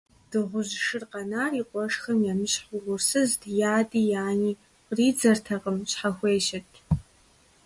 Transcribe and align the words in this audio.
Дыгъужь 0.29 0.75
шыр 0.85 1.03
къэнар 1.11 1.51
и 1.61 1.63
къуэшхэм 1.69 2.19
емыщхьу 2.31 2.75
угъурсызт, 2.75 3.41
и 3.47 3.55
ади 3.75 4.01
и 4.13 4.17
ани 4.29 4.51
къридзэртэкъым, 4.87 5.77
щхьэхуещэт. 5.89 6.69